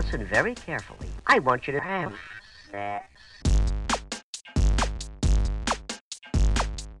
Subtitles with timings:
[0.00, 1.10] Listen very carefully.
[1.26, 2.14] I want you to have
[2.72, 3.04] sex.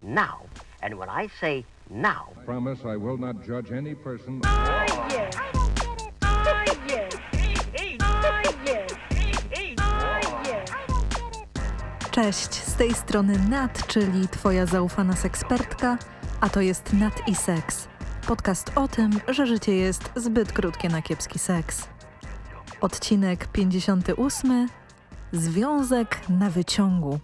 [0.02, 0.42] Now.
[0.82, 4.42] And when I say now, Promise I will not judge any person.
[4.44, 5.34] Oh, yes.
[6.22, 7.14] Oh, yes.
[8.02, 8.92] Oh, yes.
[9.78, 10.70] Oh, yes.
[12.10, 15.98] Cześć, z tej strony Nat, czyli Twoja zaufana sekspertka,
[16.40, 17.88] a to jest Nat i Seks.
[18.26, 21.89] Podcast o tym, że życie jest zbyt krótkie na kiepski seks.
[22.80, 24.68] Odcinek 58.
[25.32, 27.20] Związek na wyciągu.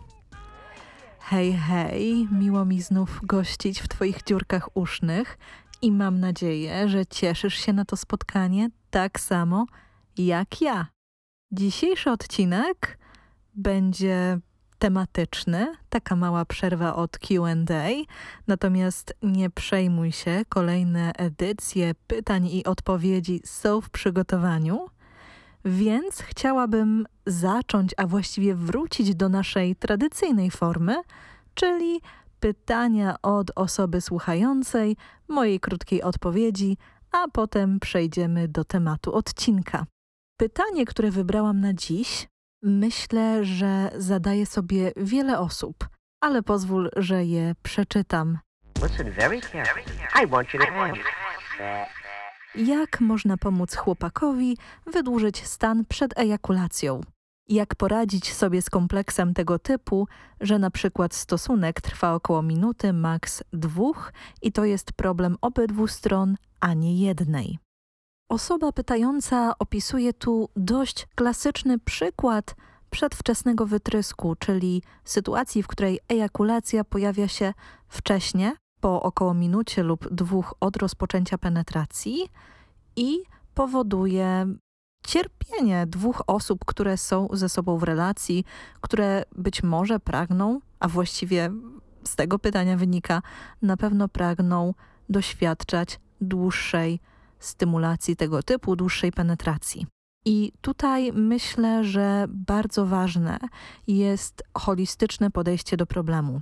[1.21, 5.39] Hej, hej, miło mi znów gościć w Twoich dziurkach usznych
[5.83, 9.67] i mam nadzieję, że cieszysz się na to spotkanie tak samo
[10.19, 10.87] jak ja.
[11.53, 12.99] Dzisiejszy odcinek
[13.55, 14.39] będzie
[14.79, 17.55] tematyczny, taka mała przerwa od QA.
[18.47, 24.96] Natomiast nie przejmuj się, kolejne edycje pytań i odpowiedzi są w przygotowaniu.
[25.67, 30.97] Więc chciałabym zacząć, a właściwie wrócić do naszej tradycyjnej formy,
[31.55, 32.01] czyli
[32.41, 34.97] pytania od osoby słuchającej,
[35.29, 36.77] mojej krótkiej odpowiedzi,
[37.13, 39.87] a potem przejdziemy do tematu odcinka.
[40.41, 42.29] Pytanie, które wybrałam na dziś,
[42.63, 45.89] myślę, że zadaje sobie wiele osób,
[46.21, 48.39] ale pozwól, że je przeczytam.
[48.83, 49.85] listen very carefully.
[50.23, 50.67] I want you to.
[52.57, 57.01] Jak można pomóc chłopakowi wydłużyć stan przed ejakulacją?
[57.49, 60.09] Jak poradzić sobie z kompleksem tego typu,
[60.41, 64.13] że na przykład stosunek trwa około minuty, maks dwóch
[64.43, 67.59] i to jest problem obydwu stron, a nie jednej?
[68.31, 72.55] Osoba pytająca opisuje tu dość klasyczny przykład
[72.91, 77.55] przedwczesnego wytrysku, czyli sytuacji, w której ejakulacja pojawia się
[77.89, 82.29] wcześnie, po około minucie lub dwóch od rozpoczęcia penetracji
[82.97, 83.19] i
[83.55, 84.47] powoduje
[85.07, 88.45] cierpienie dwóch osób, które są ze sobą w relacji,
[88.81, 91.51] które być może pragną, a właściwie
[92.05, 93.23] z tego pytania wynika,
[93.63, 94.75] na pewno pragną
[95.09, 97.01] doświadczać dłuższej
[97.39, 99.87] stymulacji tego typu, dłuższej penetracji.
[100.29, 103.39] I tutaj myślę, że bardzo ważne
[103.87, 106.41] jest holistyczne podejście do problemu,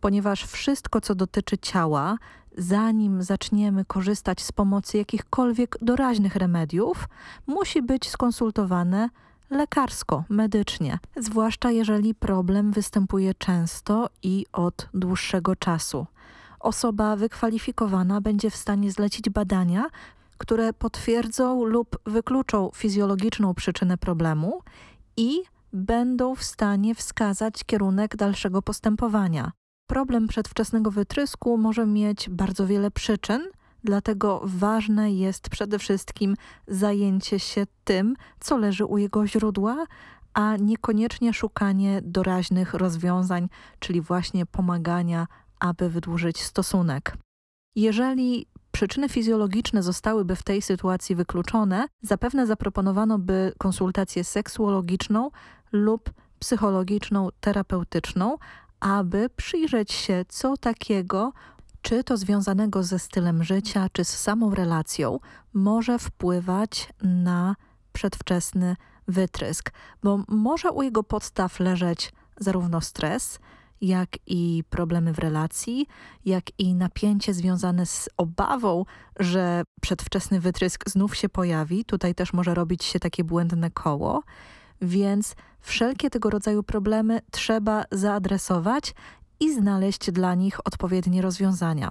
[0.00, 2.18] ponieważ wszystko, co dotyczy ciała,
[2.58, 7.08] zanim zaczniemy korzystać z pomocy jakichkolwiek doraźnych remediów,
[7.46, 9.08] musi być skonsultowane
[9.50, 16.06] lekarsko, medycznie, zwłaszcza jeżeli problem występuje często i od dłuższego czasu.
[16.60, 19.86] Osoba wykwalifikowana będzie w stanie zlecić badania,
[20.42, 24.62] które potwierdzą lub wykluczą fizjologiczną przyczynę problemu
[25.16, 25.42] i
[25.72, 29.52] będą w stanie wskazać kierunek dalszego postępowania.
[29.86, 33.42] Problem przedwczesnego wytrysku może mieć bardzo wiele przyczyn,
[33.84, 36.36] dlatego ważne jest przede wszystkim
[36.68, 39.86] zajęcie się tym, co leży u jego źródła,
[40.34, 43.48] a niekoniecznie szukanie doraźnych rozwiązań,
[43.78, 45.26] czyli właśnie pomagania,
[45.60, 47.16] aby wydłużyć stosunek.
[47.76, 55.30] Jeżeli przyczyny fizjologiczne zostałyby w tej sytuacji wykluczone, zapewne zaproponowano by konsultację seksuologiczną
[55.72, 58.38] lub psychologiczną, terapeutyczną,
[58.80, 61.32] aby przyjrzeć się, co takiego,
[61.82, 65.18] czy to związanego ze stylem życia, czy z samą relacją,
[65.52, 67.56] może wpływać na
[67.92, 68.76] przedwczesny
[69.08, 69.72] wytrysk,
[70.02, 73.38] bo może u jego podstaw leżeć zarówno stres,
[73.82, 75.86] jak i problemy w relacji,
[76.24, 78.84] jak i napięcie związane z obawą,
[79.18, 81.84] że przedwczesny wytrysk znów się pojawi.
[81.84, 84.22] Tutaj też może robić się takie błędne koło.
[84.82, 88.94] Więc wszelkie tego rodzaju problemy trzeba zaadresować
[89.40, 91.90] i znaleźć dla nich odpowiednie rozwiązania.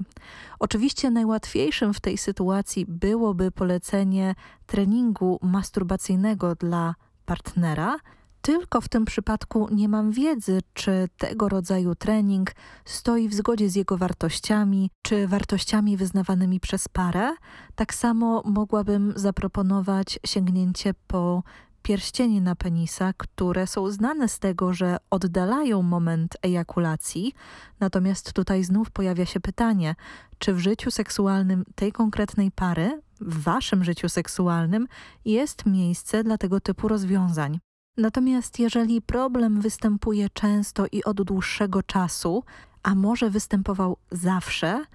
[0.60, 4.36] Oczywiście najłatwiejszym w tej sytuacji byłoby polecenie
[4.66, 7.98] treningu masturbacyjnego dla partnera,
[8.42, 12.52] tylko w tym przypadku nie mam wiedzy, czy tego rodzaju trening
[12.86, 17.34] stoi w zgodzie z jego wartościami, czy wartościami wyznawanymi przez parę.
[17.76, 21.44] Tak samo mogłabym zaproponować sięgnięcie po
[21.82, 27.34] pierścienie na penisa, które są znane z tego, że oddalają moment ejakulacji.
[27.80, 29.96] Natomiast tutaj znów pojawia się pytanie,
[30.38, 34.88] czy w życiu seksualnym tej konkretnej pary, w waszym życiu seksualnym,
[35.26, 37.60] jest miejsce dla tego typu rozwiązań.
[37.98, 42.44] Natomiast jeżeli problem występuje często i od dłuższego czasu,
[42.84, 44.86] a może występował zawsze,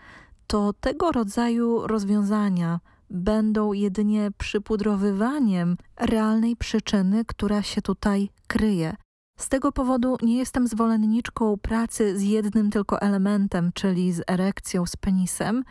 [0.47, 8.97] to tego rodzaju rozwiązania będą jedynie przypudrowywaniem realnej przyczyny, która się tutaj kryje.
[9.39, 14.97] Z tego powodu nie jestem zwolenniczką pracy z jednym tylko elementem, czyli z erekcją, z
[14.97, 15.65] penisem,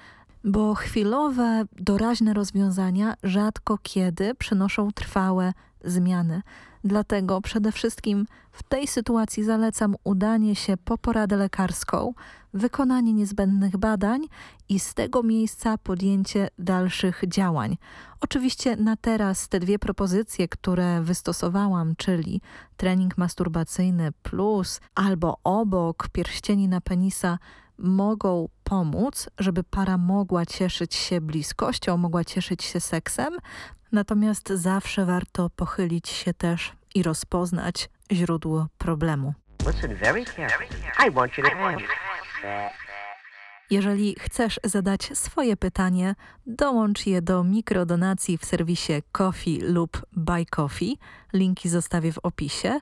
[0.43, 6.41] bo chwilowe, doraźne rozwiązania rzadko kiedy przynoszą trwałe zmiany.
[6.85, 12.13] Dlatego przede wszystkim w tej sytuacji zalecam udanie się po poradę lekarską,
[12.53, 14.21] wykonanie niezbędnych badań
[14.69, 17.77] i z tego miejsca podjęcie dalszych działań.
[18.21, 22.41] Oczywiście na teraz te dwie propozycje, które wystosowałam, czyli
[22.77, 27.37] trening masturbacyjny plus albo obok pierścieni na penisa,
[27.77, 33.37] mogą pomóc, żeby para mogła cieszyć się bliskością, mogła cieszyć się seksem,
[33.91, 39.33] natomiast zawsze warto pochylić się też i rozpoznać źródło problemu.
[39.67, 41.07] Listen very carefully.
[41.07, 41.77] I want you to have
[43.69, 50.97] Jeżeli chcesz zadać swoje pytanie, dołącz je do mikrodonacji w serwisie Coffee lub Buy Coffee.
[51.33, 52.79] Linki zostawię w opisie.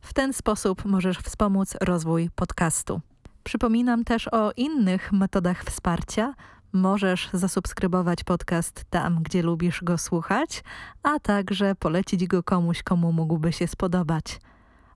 [0.00, 3.00] W ten sposób możesz wspomóc rozwój podcastu.
[3.48, 6.34] Przypominam też o innych metodach wsparcia.
[6.72, 10.64] Możesz zasubskrybować podcast tam, gdzie lubisz go słuchać,
[11.02, 14.40] a także polecić go komuś, komu mógłby się spodobać.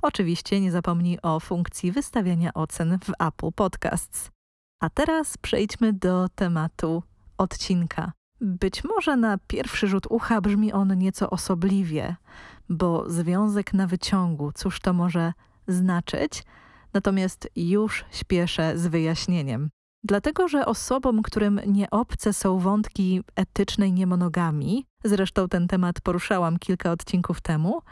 [0.02, 4.30] Oczywiście nie zapomnij o funkcji wystawiania ocen w Apple Podcasts.
[4.80, 7.02] A teraz przejdźmy do tematu
[7.38, 8.12] odcinka.
[8.40, 12.16] Być może na pierwszy rzut ucha brzmi on nieco osobliwie,
[12.68, 15.32] bo związek na wyciągu, cóż to może
[15.68, 16.44] znaczyć?
[16.94, 19.70] Natomiast już śpieszę z wyjaśnieniem.
[20.04, 26.90] Dlatego, że osobom, którym nie obce są wątki etycznej niemonogami, zresztą ten temat poruszałam kilka
[26.90, 27.82] odcinków temu,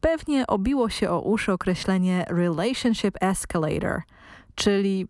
[0.00, 4.02] pewnie obiło się o uszy określenie relationship escalator,
[4.54, 5.06] czyli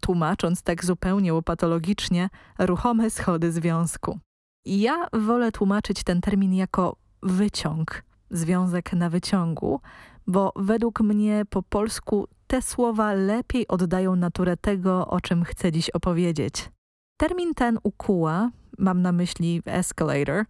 [0.00, 2.28] tłumacząc tak zupełnie łopatologicznie,
[2.58, 4.18] ruchome schody związku.
[4.64, 9.80] Ja wolę tłumaczyć ten termin jako wyciąg, związek na wyciągu,
[10.26, 15.90] bo według mnie po polsku te słowa lepiej oddają naturę tego, o czym chcę dziś
[15.90, 16.70] opowiedzieć.
[17.20, 20.44] Termin ten ukuła, mam na myśli escalator,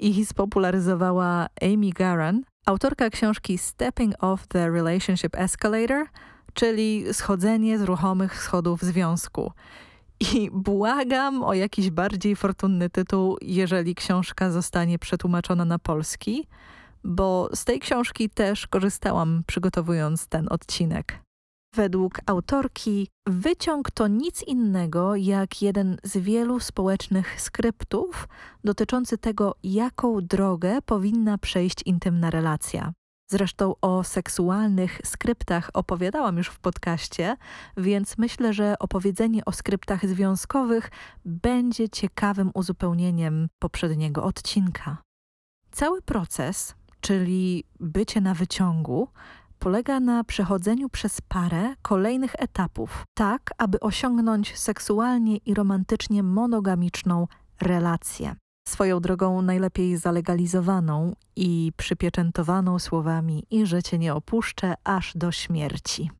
[0.00, 6.06] i spopularyzowała Amy Garan, autorka książki Stepping Off the Relationship Escalator,
[6.54, 9.52] czyli schodzenie z ruchomych schodów związku.
[10.34, 16.46] I błagam o jakiś bardziej fortunny tytuł, jeżeli książka zostanie przetłumaczona na polski,
[17.04, 21.29] bo z tej książki też korzystałam przygotowując ten odcinek.
[21.74, 28.28] Według autorki wyciąg to nic innego jak jeden z wielu społecznych skryptów
[28.64, 32.92] dotyczący tego, jaką drogę powinna przejść intymna relacja.
[33.30, 37.36] Zresztą o seksualnych skryptach opowiadałam już w podcaście,
[37.76, 40.90] więc myślę, że opowiedzenie o skryptach związkowych
[41.24, 44.96] będzie ciekawym uzupełnieniem poprzedniego odcinka.
[45.70, 49.08] Cały proces, czyli bycie na wyciągu,
[49.60, 57.26] polega na przechodzeniu przez parę kolejnych etapów, tak aby osiągnąć seksualnie i romantycznie monogamiczną
[57.60, 58.36] relację.
[58.68, 66.10] Swoją drogą najlepiej zalegalizowaną i przypieczętowaną słowami i że cię nie opuszczę aż do śmierci.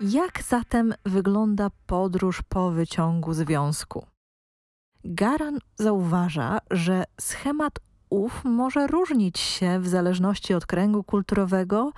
[0.00, 4.11] Jak zatem wygląda podróż po wyciągu związku?
[5.04, 7.78] Garan zauważa, że schemat
[8.10, 11.92] ów może różnić się w zależności od kręgu kulturowego,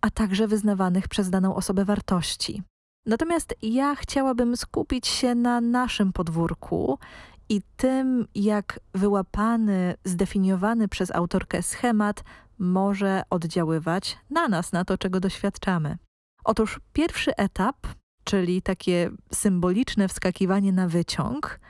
[0.00, 2.62] a także wyznawanych przez daną osobę wartości.
[3.06, 6.98] Natomiast ja chciałabym skupić się na naszym podwórku
[7.48, 12.24] i tym, jak wyłapany, zdefiniowany przez autorkę schemat
[12.58, 15.98] może oddziaływać na nas, na to, czego doświadczamy.
[16.44, 17.76] Otóż pierwszy etap,
[18.24, 21.60] czyli takie symboliczne wskakiwanie na wyciąg,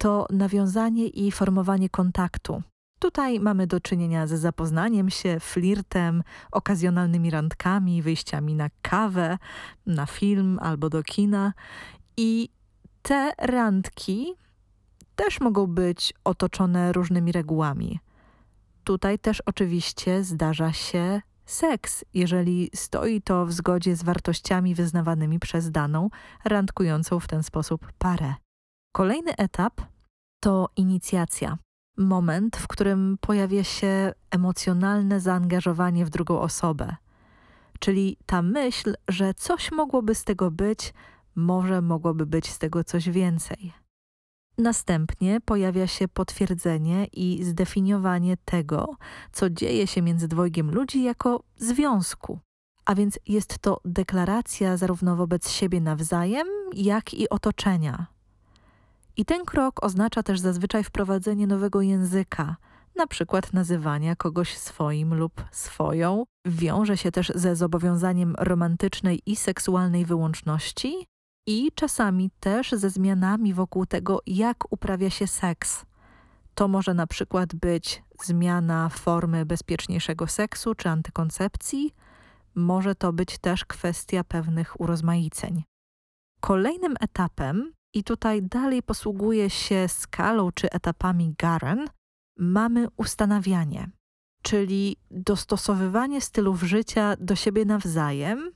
[0.00, 2.62] to nawiązanie i formowanie kontaktu.
[2.98, 9.38] Tutaj mamy do czynienia ze zapoznaniem się, flirtem, okazjonalnymi randkami, wyjściami na kawę,
[9.86, 11.52] na film albo do kina.
[12.16, 12.48] I
[13.02, 14.34] te randki
[15.16, 17.98] też mogą być otoczone różnymi regułami.
[18.84, 25.70] Tutaj też oczywiście zdarza się seks, jeżeli stoi to w zgodzie z wartościami wyznawanymi przez
[25.70, 26.10] daną,
[26.44, 28.34] randkującą w ten sposób parę.
[28.92, 29.80] Kolejny etap
[30.40, 31.58] to inicjacja.
[31.96, 36.96] Moment, w którym pojawia się emocjonalne zaangażowanie w drugą osobę.
[37.78, 40.94] Czyli ta myśl, że coś mogłoby z tego być,
[41.34, 43.72] może mogłoby być z tego coś więcej.
[44.58, 48.96] Następnie pojawia się potwierdzenie i zdefiniowanie tego,
[49.32, 52.38] co dzieje się między dwojgiem ludzi jako związku.
[52.84, 58.06] A więc jest to deklaracja zarówno wobec siebie nawzajem, jak i otoczenia.
[59.16, 62.56] I ten krok oznacza też zazwyczaj wprowadzenie nowego języka,
[62.96, 66.24] na przykład nazywania kogoś swoim lub swoją.
[66.46, 71.06] Wiąże się też ze zobowiązaniem romantycznej i seksualnej wyłączności
[71.46, 75.84] i czasami też ze zmianami wokół tego, jak uprawia się seks.
[76.54, 81.94] To może na przykład być zmiana formy bezpieczniejszego seksu czy antykoncepcji,
[82.54, 85.64] może to być też kwestia pewnych urozmaiceń.
[86.40, 91.86] Kolejnym etapem, i tutaj dalej posługuje się skalą czy etapami Garen,
[92.38, 93.90] mamy ustanawianie,
[94.42, 98.50] czyli dostosowywanie stylów życia do siebie nawzajem,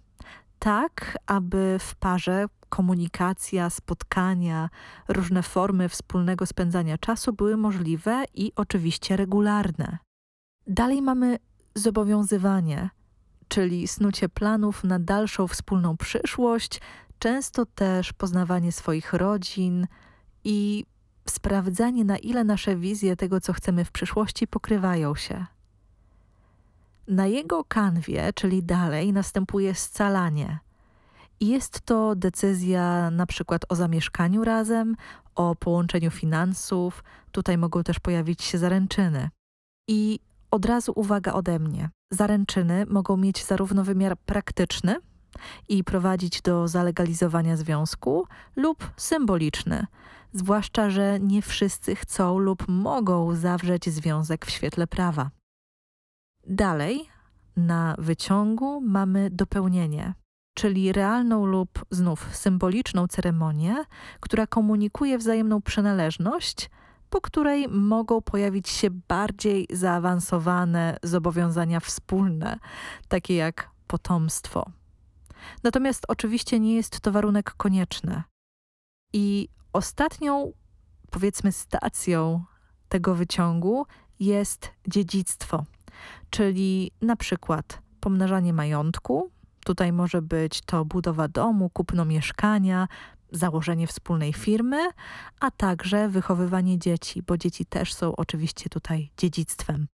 [0.58, 4.70] tak aby w parze komunikacja, spotkania,
[5.08, 9.98] różne formy wspólnego spędzania czasu były możliwe i oczywiście regularne.
[10.66, 11.38] Dalej mamy
[11.74, 12.90] zobowiązywanie,
[13.48, 16.80] czyli snucie planów na dalszą wspólną przyszłość,
[17.24, 19.86] często też poznawanie swoich rodzin
[20.44, 20.84] i
[21.28, 25.46] sprawdzanie, na ile nasze wizje tego, co chcemy w przyszłości, pokrywają się.
[27.08, 30.58] Na jego kanwie, czyli dalej, następuje scalanie.
[31.40, 34.96] Jest to decyzja na przykład o zamieszkaniu razem,
[35.34, 39.30] o połączeniu finansów, tutaj mogą też pojawić się zaręczyny.
[39.88, 41.90] I od razu uwaga ode mnie.
[42.10, 44.96] Zaręczyny mogą mieć zarówno wymiar praktyczny
[45.68, 48.26] i prowadzić do zalegalizowania związku,
[48.56, 49.86] lub symboliczny,
[50.32, 55.30] zwłaszcza, że nie wszyscy chcą lub mogą zawrzeć związek w świetle prawa.
[56.46, 57.08] Dalej,
[57.56, 60.14] na wyciągu mamy dopełnienie,
[60.54, 63.84] czyli realną lub znów symboliczną ceremonię,
[64.20, 66.70] która komunikuje wzajemną przynależność,
[67.10, 72.58] po której mogą pojawić się bardziej zaawansowane zobowiązania wspólne,
[73.08, 74.70] takie jak potomstwo.
[75.62, 78.22] Natomiast oczywiście nie jest to warunek konieczny.
[79.12, 80.52] I ostatnią,
[81.10, 82.44] powiedzmy, stacją
[82.88, 83.86] tego wyciągu
[84.20, 85.64] jest dziedzictwo,
[86.30, 89.30] czyli na przykład pomnażanie majątku.
[89.64, 92.88] Tutaj może być to budowa domu, kupno mieszkania,
[93.32, 94.88] założenie wspólnej firmy,
[95.40, 99.86] a także wychowywanie dzieci, bo dzieci też są oczywiście tutaj dziedzictwem.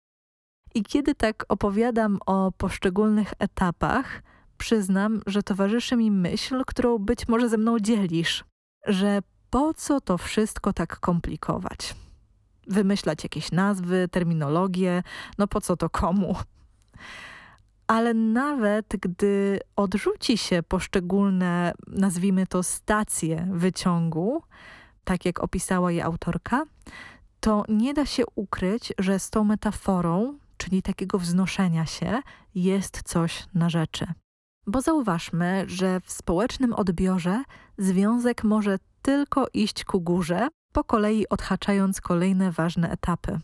[0.75, 4.23] I kiedy tak opowiadam o poszczególnych etapach,
[4.59, 8.43] przyznam, że towarzyszy mi myśl, którą być może ze mną dzielisz,
[8.87, 11.95] że po co to wszystko tak komplikować?
[12.67, 15.03] Wymyślać jakieś nazwy, terminologię,
[15.37, 16.35] no po co to komu?
[17.87, 24.43] Ale nawet gdy odrzuci się poszczególne, nazwijmy to, stacje wyciągu,
[25.03, 26.63] tak jak opisała je autorka,
[27.39, 32.21] to nie da się ukryć, że z tą metaforą, czyli takiego wznoszenia się,
[32.55, 34.07] jest coś na rzeczy.
[34.69, 37.43] Bo zauważmy, że w społecznym odbiorze
[37.77, 43.39] związek może tylko iść ku górze, po kolei odhaczając kolejne ważne etapy.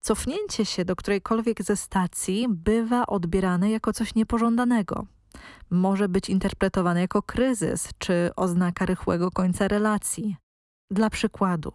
[0.00, 5.06] Cofnięcie się do którejkolwiek ze stacji bywa odbierane jako coś niepożądanego.
[5.70, 10.36] Może być interpretowane jako kryzys czy oznaka rychłego końca relacji.
[10.90, 11.72] Dla przykładu,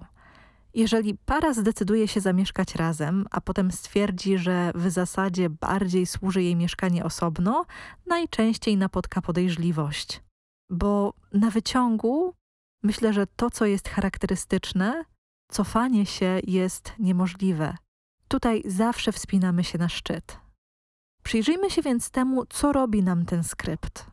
[0.73, 6.55] jeżeli para zdecyduje się zamieszkać razem, a potem stwierdzi, że w zasadzie bardziej służy jej
[6.55, 7.65] mieszkanie osobno,
[8.07, 10.23] najczęściej napotka podejrzliwość.
[10.69, 12.33] Bo na wyciągu
[12.83, 15.05] myślę, że to, co jest charakterystyczne,
[15.51, 17.77] cofanie się jest niemożliwe.
[18.27, 20.37] Tutaj zawsze wspinamy się na szczyt.
[21.23, 24.05] Przyjrzyjmy się więc temu, co robi nam ten skrypt.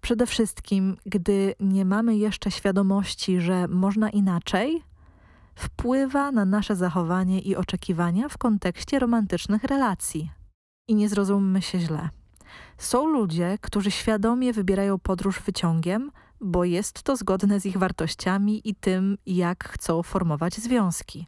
[0.00, 4.82] Przede wszystkim, gdy nie mamy jeszcze świadomości, że można inaczej,
[5.54, 10.30] wpływa na nasze zachowanie i oczekiwania w kontekście romantycznych relacji.
[10.88, 12.08] I nie zrozummy się źle.
[12.78, 18.74] Są ludzie, którzy świadomie wybierają podróż wyciągiem, bo jest to zgodne z ich wartościami i
[18.74, 21.26] tym, jak chcą formować związki.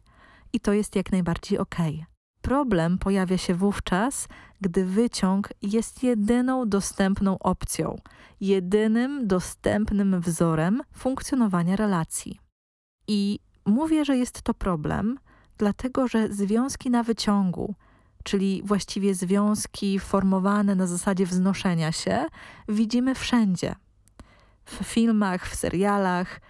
[0.53, 1.95] I to jest jak najbardziej okej.
[1.95, 2.05] Okay.
[2.41, 4.27] Problem pojawia się wówczas,
[4.61, 7.95] gdy wyciąg jest jedyną dostępną opcją,
[8.41, 12.39] jedynym dostępnym wzorem funkcjonowania relacji.
[13.07, 15.19] I Mówię, że jest to problem,
[15.57, 17.75] dlatego że związki na wyciągu,
[18.23, 22.25] czyli właściwie związki formowane na zasadzie wznoszenia się,
[22.67, 23.75] widzimy wszędzie.
[24.65, 26.41] W filmach, w serialach.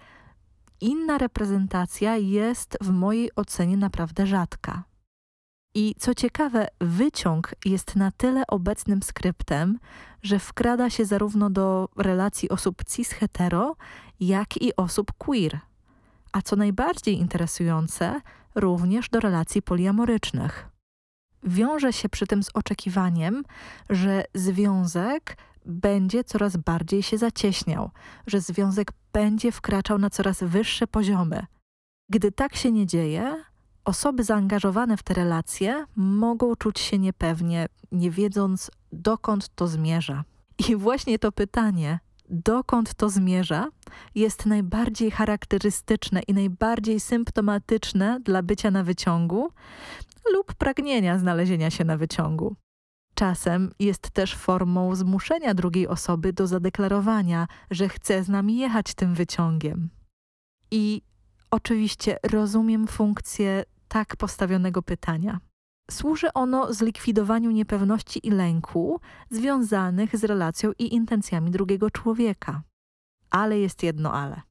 [0.82, 4.84] Inna reprezentacja jest w mojej ocenie naprawdę rzadka.
[5.76, 9.80] I co ciekawe, wyciąg jest na tyle obecnym skryptem,
[10.22, 13.76] że wkrada się zarówno do relacji osób cis-hetero,
[14.20, 15.60] jak i osób queer
[16.34, 18.22] a co najbardziej interesujące,
[18.56, 20.70] również do relacji poliamorycznych.
[21.44, 23.44] Wiąże się przy tym z oczekiwaniem,
[23.90, 27.92] że związek będzie coraz bardziej się zacieśniał,
[28.28, 31.46] że związek będzie wkraczał na coraz wyższe poziomy.
[32.10, 33.44] Gdy tak się nie dzieje,
[33.86, 40.24] osoby zaangażowane w te relacje mogą czuć się niepewnie, nie wiedząc dokąd to zmierza.
[40.70, 42.00] I właśnie to pytanie,
[42.34, 43.70] dokąd to zmierza,
[44.16, 49.50] jest najbardziej charakterystyczne i najbardziej symptomatyczne dla bycia na wyciągu
[50.34, 52.56] lub pragnienia znalezienia się na wyciągu.
[53.16, 59.14] Czasem jest też formą zmuszenia drugiej osoby do zadeklarowania, że chce z nami jechać tym
[59.14, 59.90] wyciągiem.
[60.72, 61.02] I
[61.52, 65.40] oczywiście rozumiem funkcję tak postawionego pytania.
[65.92, 69.00] Służy ono zlikwidowaniu niepewności i lęku
[69.30, 72.62] związanych z relacją i intencjami drugiego człowieka.
[73.30, 74.42] Ale jest jedno ale.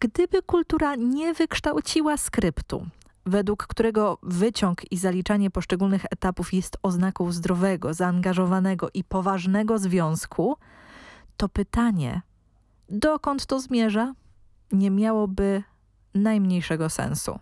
[0.00, 2.86] Gdyby kultura nie wykształciła skryptu,
[3.26, 10.56] według którego wyciąg i zaliczanie poszczególnych etapów jest oznaką zdrowego, zaangażowanego i poważnego związku,
[11.36, 12.22] to pytanie,
[12.88, 14.14] dokąd to zmierza,
[14.72, 15.62] nie miałoby
[16.14, 17.38] najmniejszego sensu.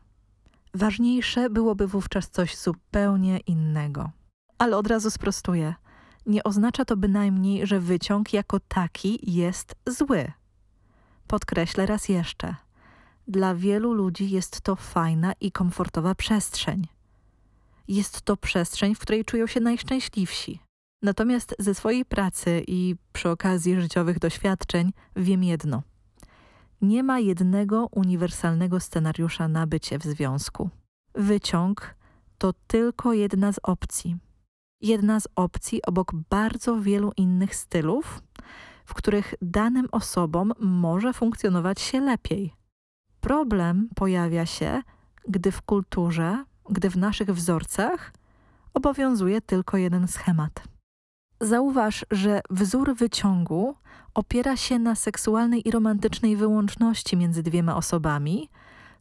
[0.74, 4.10] Ważniejsze byłoby wówczas coś zupełnie innego.
[4.58, 5.74] Ale od razu sprostuję.
[6.26, 10.32] Nie oznacza to bynajmniej, że wyciąg jako taki jest zły.
[11.26, 12.56] Podkreślę raz jeszcze.
[13.28, 16.86] Dla wielu ludzi jest to fajna i komfortowa przestrzeń.
[17.88, 20.60] Jest to przestrzeń, w której czują się najszczęśliwsi.
[21.02, 25.82] Natomiast ze swojej pracy i przy okazji życiowych doświadczeń wiem jedno.
[26.84, 30.70] Nie ma jednego uniwersalnego scenariusza na bycie w związku.
[31.14, 31.94] Wyciąg
[32.38, 34.16] to tylko jedna z opcji.
[34.80, 38.22] Jedna z opcji obok bardzo wielu innych stylów,
[38.84, 42.54] w których danym osobom może funkcjonować się lepiej.
[43.20, 44.82] Problem pojawia się,
[45.28, 48.12] gdy w kulturze, gdy w naszych wzorcach
[48.74, 50.73] obowiązuje tylko jeden schemat.
[51.44, 53.74] Zauważ, że wzór wyciągu
[54.14, 58.48] opiera się na seksualnej i romantycznej wyłączności między dwiema osobami,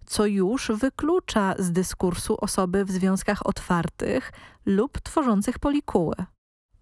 [0.05, 4.31] co już wyklucza z dyskursu osoby w związkach otwartych
[4.65, 6.15] lub tworzących polikuły.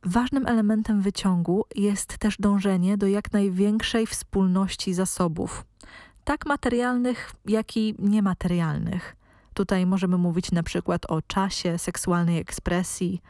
[0.03, 5.65] Ważnym elementem wyciągu jest też dążenie do jak największej wspólności zasobów,
[6.23, 9.15] tak materialnych, jak i niematerialnych.
[9.53, 13.21] Tutaj możemy mówić na przykład o czasie, seksualnej ekspresji.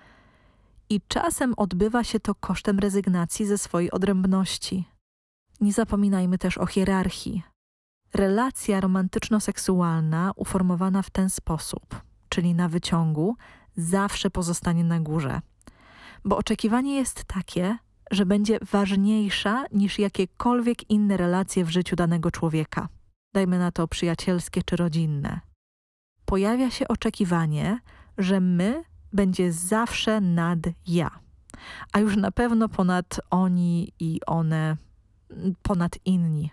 [0.91, 4.85] I czasem odbywa się to kosztem rezygnacji ze swojej odrębności.
[5.61, 7.43] Nie zapominajmy też o hierarchii.
[8.13, 13.35] Relacja romantyczno-seksualna uformowana w ten sposób, czyli na wyciągu,
[13.77, 15.41] zawsze pozostanie na górze.
[16.25, 17.77] Bo oczekiwanie jest takie,
[18.11, 22.87] że będzie ważniejsza niż jakiekolwiek inne relacje w życiu danego człowieka.
[23.33, 25.39] Dajmy na to przyjacielskie czy rodzinne.
[26.25, 27.79] Pojawia się oczekiwanie,
[28.17, 31.19] że my będzie zawsze nad ja,
[31.93, 34.77] a już na pewno ponad oni i one,
[35.61, 36.49] ponad inni.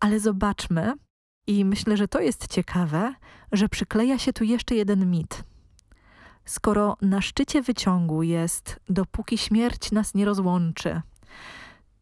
[0.00, 0.94] Ale zobaczmy,
[1.46, 3.14] i myślę, że to jest ciekawe,
[3.52, 5.44] że przykleja się tu jeszcze jeden mit.
[6.44, 11.02] Skoro na szczycie wyciągu jest dopóki śmierć nas nie rozłączy,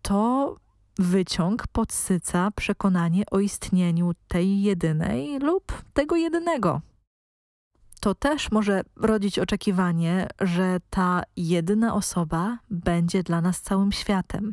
[0.02, 0.56] to
[0.98, 6.80] wyciąg podsyca przekonanie o istnieniu tej jedynej lub tego jedynego.
[8.04, 14.52] To też może rodzić oczekiwanie, że ta jedyna osoba będzie dla nas całym światem.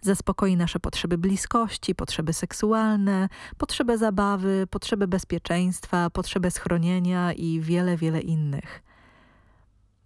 [0.00, 3.28] Zaspokoi nasze potrzeby bliskości, potrzeby seksualne,
[3.58, 8.82] potrzebę zabawy, potrzebę bezpieczeństwa, potrzebę schronienia i wiele, wiele innych.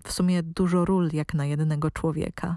[0.05, 2.57] W sumie dużo ról jak na jednego człowieka.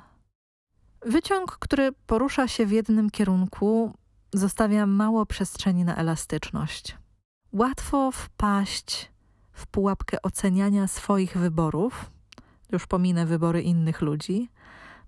[1.06, 3.94] Wyciąg, który porusza się w jednym kierunku,
[4.34, 6.98] zostawia mało przestrzeni na elastyczność.
[7.52, 9.11] Łatwo wpaść
[9.54, 12.12] w pułapkę oceniania swoich wyborów,
[12.72, 14.50] już pominę wybory innych ludzi,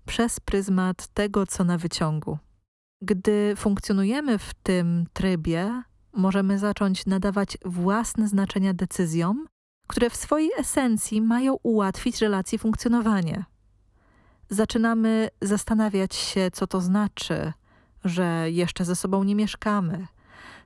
[0.06, 2.38] przez pryzmat tego, co na wyciągu.
[3.02, 9.46] Gdy funkcjonujemy w tym trybie, możemy zacząć nadawać własne znaczenia decyzjom,
[9.86, 13.44] które w swojej esencji mają ułatwić relacji funkcjonowanie.
[14.50, 17.52] Zaczynamy zastanawiać się, co to znaczy,
[18.04, 20.06] że jeszcze ze sobą nie mieszkamy,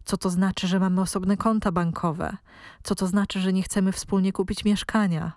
[0.09, 2.37] co to znaczy, że mamy osobne konta bankowe,
[2.83, 5.33] co to znaczy, że nie chcemy wspólnie kupić mieszkania.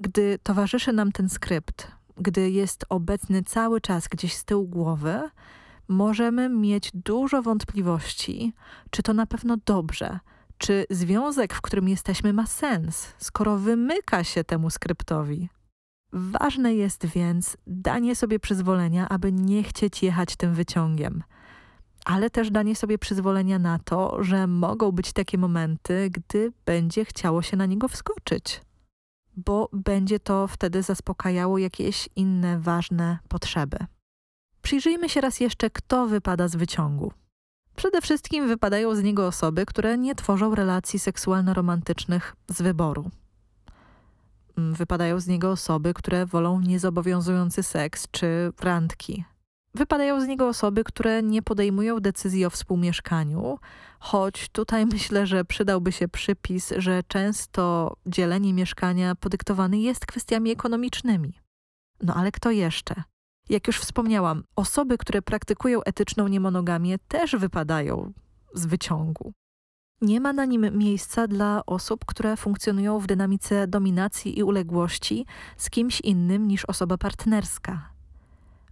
[0.00, 5.30] Gdy towarzyszy nam ten skrypt, gdy jest obecny cały czas gdzieś z tyłu głowy,
[5.88, 8.52] możemy mieć dużo wątpliwości,
[8.90, 10.18] czy to na pewno dobrze,
[10.58, 15.48] czy związek, w którym jesteśmy, ma sens, skoro wymyka się temu skryptowi.
[16.12, 21.22] Ważne jest więc danie sobie przyzwolenia, aby nie chcieć jechać tym wyciągiem,
[22.04, 27.42] ale też danie sobie przyzwolenia na to, że mogą być takie momenty, gdy będzie chciało
[27.42, 28.60] się na niego wskoczyć,
[29.36, 33.78] bo będzie to wtedy zaspokajało jakieś inne ważne potrzeby.
[34.62, 37.12] Przyjrzyjmy się raz jeszcze, kto wypada z wyciągu.
[37.76, 43.10] Przede wszystkim wypadają z niego osoby, które nie tworzą relacji seksualno-romantycznych z wyboru.
[44.56, 49.24] Wypadają z niego osoby, które wolą niezobowiązujący seks czy randki.
[49.78, 53.58] Wypadają z niego osoby, które nie podejmują decyzji o współmieszkaniu,
[53.98, 61.32] choć tutaj myślę, że przydałby się przypis, że często dzielenie mieszkania podyktowany jest kwestiami ekonomicznymi.
[62.02, 63.02] No ale kto jeszcze?
[63.48, 68.12] Jak już wspomniałam, osoby, które praktykują etyczną niemonogamię, też wypadają
[68.54, 69.32] z wyciągu.
[70.00, 75.70] Nie ma na nim miejsca dla osób, które funkcjonują w dynamice dominacji i uległości z
[75.70, 77.97] kimś innym niż osoba partnerska.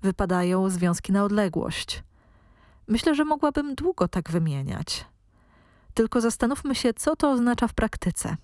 [0.03, 2.05] Wypadają związki na odległość.
[2.89, 5.05] Myślę, że mogłabym długo tak wymieniać.
[5.95, 8.37] Tylko zastanówmy się, co to oznacza w praktyce.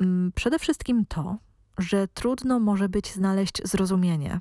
[0.00, 1.36] Mm, Przede wszystkim to,
[1.78, 4.40] że trudno może być znaleźć zrozumienie.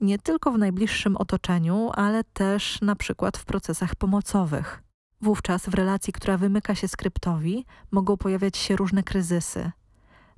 [0.00, 4.82] Nie tylko w najbliższym otoczeniu, ale też na przykład w procesach pomocowych.
[5.20, 9.70] Wówczas w relacji, która wymyka się skryptowi, mogą pojawiać się różne kryzysy.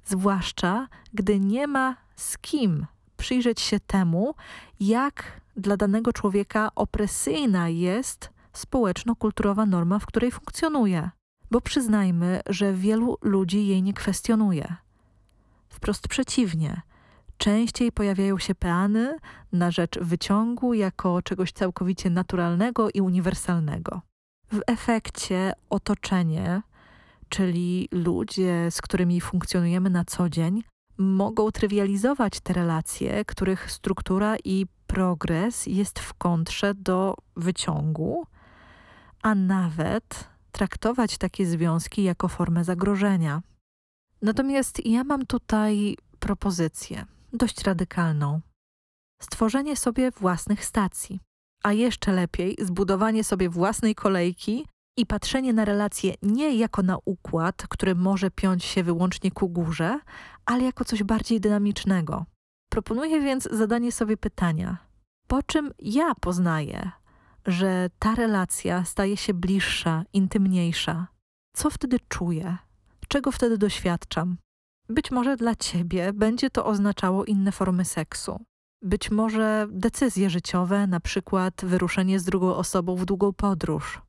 [0.05, 2.87] Zwłaszcza gdy nie ma z kim
[3.23, 4.35] przyjrzeć się temu,
[4.81, 11.11] jak dla danego człowieka opresyjna jest społeczno-kulturowa norma, w której funkcjonuje.
[11.51, 14.75] Bo przyznajmy, że wielu ludzi jej nie kwestionuje.
[15.69, 16.83] Wprost przeciwnie.
[17.37, 19.19] Częściej pojawiają się peany
[19.53, 24.01] na rzecz wyciągu jako czegoś całkowicie naturalnego i uniwersalnego.
[24.53, 26.63] W efekcie otoczenie,
[27.29, 30.63] czyli ludzie, z którymi funkcjonujemy na co dzień,
[31.03, 38.27] mogą trywializować te relacje, których struktura i progres jest w kontrze do wyciągu,
[39.23, 43.43] a nawet traktować takie związki jako formę zagrożenia.
[44.23, 48.41] Natomiast ja mam tutaj propozycję, dość radykalną.
[49.23, 51.21] Stworzenie sobie własnych stacji,
[51.62, 57.67] a jeszcze lepiej zbudowanie sobie własnej kolejki i patrzenie na relacje nie jako na układ,
[57.69, 60.01] który może piąć się wyłącznie ku górze,
[60.47, 62.27] ale jako coś bardziej dynamicznego.
[62.73, 64.77] Proponuję więc zadanie sobie pytania:
[65.27, 66.91] po czym ja poznaję,
[67.47, 71.07] że ta relacja staje się bliższa, intymniejsza?
[71.57, 72.57] Co wtedy czuję?
[73.09, 74.37] Czego wtedy doświadczam?
[74.89, 78.45] Być może dla ciebie będzie to oznaczało inne formy seksu.
[78.83, 84.03] Być może decyzje życiowe, na przykład wyruszenie z drugą osobą w długą podróż.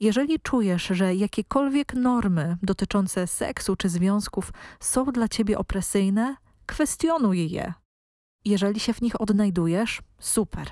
[0.00, 7.72] Jeżeli czujesz, że jakiekolwiek normy dotyczące seksu czy związków są dla ciebie opresyjne, kwestionuj je.
[8.44, 10.70] Jeżeli się w nich odnajdujesz, super.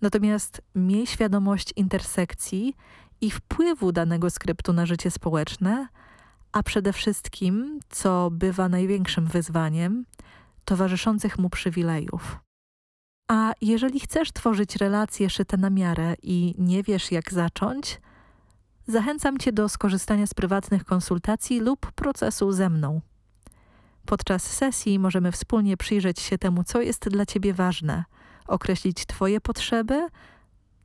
[0.00, 2.76] Natomiast miej świadomość intersekcji
[3.20, 5.88] i wpływu danego skryptu na życie społeczne,
[6.52, 10.04] a przede wszystkim, co bywa największym wyzwaniem,
[10.64, 12.38] towarzyszących mu przywilejów.
[13.30, 18.00] A jeżeli chcesz tworzyć relacje szyte na miarę i nie wiesz, jak zacząć,
[18.86, 23.00] zachęcam Cię do skorzystania z prywatnych konsultacji lub procesu ze mną.
[24.06, 28.04] Podczas sesji możemy wspólnie przyjrzeć się temu, co jest dla Ciebie ważne,
[28.46, 30.08] określić Twoje potrzeby,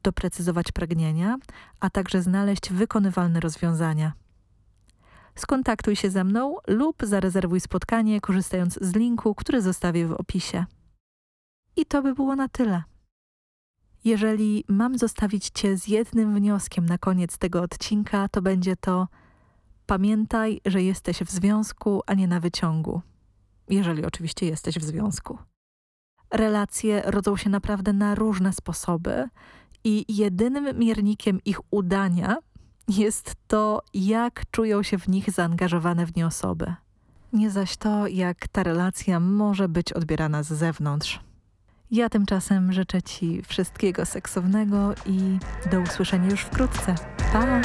[0.04, 1.38] doprecyzować pragnienia,
[1.80, 4.14] a także znaleźć wykonywalne rozwiązania.
[5.36, 10.66] Skontaktuj się ze mną lub zarezerwuj spotkanie, korzystając z linku, który zostawię w opisie.
[11.76, 12.84] I to by było na tyle.
[14.06, 19.08] Jeżeli mam zostawić Cię z jednym wnioskiem na koniec tego odcinka, to będzie to:
[19.86, 23.02] pamiętaj, że jesteś w związku, a nie na wyciągu.
[23.70, 25.38] Jeżeli oczywiście jesteś w związku.
[26.32, 29.30] Relacje rodzą się naprawdę na różne sposoby,
[29.84, 32.38] i jedynym miernikiem ich udania
[32.88, 36.74] jest to, jak czują się w nich zaangażowane w nie osoby.
[37.34, 41.20] Nie zaś to, jak ta relacja może być odbierana z zewnątrz.
[41.92, 45.38] Ja tymczasem życzę Ci wszystkiego seksownego i
[45.72, 46.96] do usłyszenia już wkrótce.
[47.34, 47.40] Pa!
[47.40, 47.62] Oh.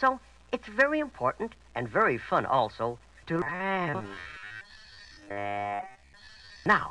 [0.00, 0.18] So,
[0.52, 3.34] it's very important and very fun also to.
[6.66, 6.90] Now,